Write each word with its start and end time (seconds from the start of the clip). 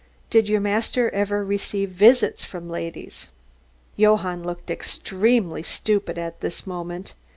"Did 0.31 0.49
your 0.49 0.61
master 0.61 1.11
ever 1.11 1.45
receive 1.45 1.89
visits 1.91 2.43
from 2.43 2.67
ladies?" 2.71 3.27
Johann 3.95 4.41
looked 4.41 4.71
extremely 4.71 5.61
stupid 5.61 6.17
at 6.17 6.41
this 6.41 6.65
moment. 6.65 7.13